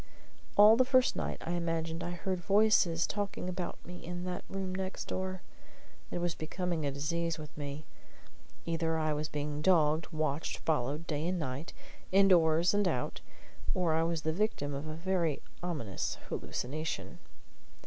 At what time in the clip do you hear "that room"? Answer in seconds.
4.23-4.73